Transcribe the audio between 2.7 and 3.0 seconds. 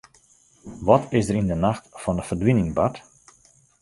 bard?